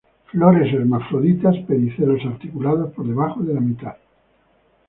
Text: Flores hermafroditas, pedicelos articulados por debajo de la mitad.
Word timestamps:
Flores 0.31 0.73
hermafroditas, 0.73 1.55
pedicelos 1.67 2.25
articulados 2.25 2.91
por 2.93 3.05
debajo 3.07 3.41
de 3.43 3.53
la 3.53 3.61
mitad. 3.61 3.97